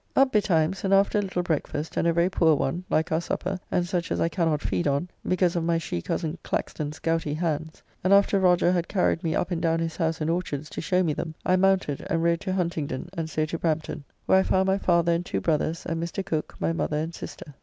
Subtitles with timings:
[0.15, 3.59] Up betimes, and after a little breakfast, and a very poor one, like our supper,
[3.69, 7.83] and such as I cannot feed on, because of my she cozen Claxton's gouty hands;
[8.03, 11.03] and after Roger had carried me up and down his house and orchards, to show
[11.03, 14.65] me them, I mounted, and rode to Huntingdon, and so to Brampton; where I found
[14.65, 16.25] my father and two brothers, and Mr.
[16.25, 17.53] Cooke, my mother and sister.